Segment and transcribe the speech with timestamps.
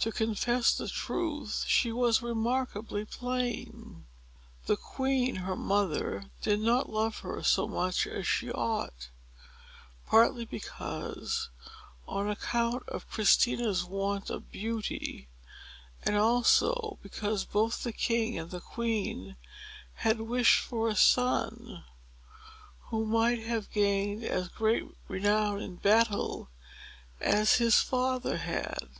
[0.00, 4.04] To confess the truth, she was remarkably plain.
[4.66, 9.08] The queen, her mother, did not love her so much as she ought;
[10.06, 11.48] partly, perhaps,
[12.06, 15.28] on account of Christina's want of beauty,
[16.04, 19.36] and also, because both the king and queen
[19.94, 21.84] had wished for a son,
[22.90, 26.50] who might have gained as great renown in battle
[27.18, 28.90] as his father had.